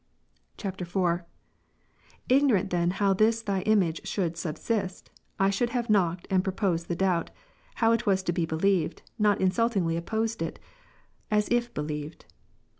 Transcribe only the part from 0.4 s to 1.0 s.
[IV.]